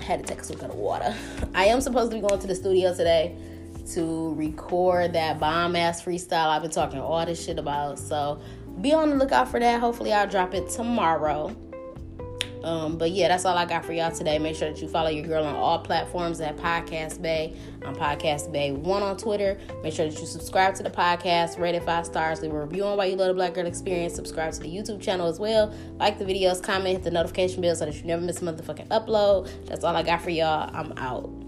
had 0.00 0.20
to 0.20 0.26
take 0.26 0.40
a 0.40 0.44
sip 0.44 0.62
of 0.62 0.74
water. 0.74 1.14
I 1.54 1.66
am 1.66 1.82
supposed 1.82 2.12
to 2.12 2.16
be 2.16 2.26
going 2.26 2.40
to 2.40 2.46
the 2.46 2.54
studio 2.54 2.94
today 2.94 3.36
to 3.92 4.34
record 4.36 5.12
that 5.12 5.38
bomb 5.38 5.76
ass 5.76 6.02
freestyle 6.02 6.48
I've 6.48 6.62
been 6.62 6.70
talking 6.70 6.98
all 6.98 7.26
this 7.26 7.44
shit 7.44 7.58
about. 7.58 7.98
So 7.98 8.40
be 8.80 8.92
on 8.92 9.10
the 9.10 9.16
lookout 9.16 9.48
for 9.48 9.60
that. 9.60 9.80
Hopefully, 9.80 10.12
I'll 10.12 10.28
drop 10.28 10.54
it 10.54 10.68
tomorrow. 10.68 11.54
Um, 12.64 12.96
but 12.96 13.10
yeah, 13.10 13.28
that's 13.28 13.44
all 13.44 13.58
I 13.58 13.66
got 13.66 13.84
for 13.84 13.92
y'all 13.92 14.10
today. 14.10 14.38
Make 14.38 14.56
sure 14.56 14.72
that 14.72 14.80
you 14.80 14.88
follow 14.88 15.10
your 15.10 15.26
girl 15.26 15.44
on 15.44 15.54
all 15.54 15.78
platforms 15.78 16.40
at 16.40 16.56
Podcast 16.56 17.20
Bay. 17.20 17.54
on 17.84 17.94
Podcast 17.94 18.50
Bay 18.50 18.72
One 18.72 19.02
on 19.02 19.18
Twitter. 19.18 19.60
Make 19.82 19.92
sure 19.92 20.08
that 20.08 20.18
you 20.18 20.26
subscribe 20.26 20.74
to 20.76 20.82
the 20.82 20.90
podcast, 20.90 21.58
rate 21.58 21.74
it 21.74 21.84
five 21.84 22.06
stars, 22.06 22.40
leave 22.40 22.52
a 22.52 22.64
review 22.64 22.84
on 22.84 22.96
why 22.96 23.04
you 23.04 23.16
love 23.16 23.28
the 23.28 23.34
Black 23.34 23.52
Girl 23.52 23.66
Experience. 23.66 24.14
Subscribe 24.14 24.54
to 24.54 24.60
the 24.60 24.68
YouTube 24.68 25.00
channel 25.02 25.28
as 25.28 25.38
well. 25.38 25.74
Like 25.98 26.18
the 26.18 26.24
videos, 26.24 26.62
comment, 26.62 26.94
hit 26.94 27.02
the 27.02 27.10
notification 27.10 27.60
bell 27.60 27.76
so 27.76 27.84
that 27.84 27.94
you 27.94 28.04
never 28.04 28.22
miss 28.22 28.40
a 28.40 28.44
motherfucking 28.46 28.88
upload. 28.88 29.66
That's 29.66 29.84
all 29.84 29.94
I 29.94 30.02
got 30.02 30.22
for 30.22 30.30
y'all. 30.30 30.70
I'm 30.74 30.96
out. 30.96 31.43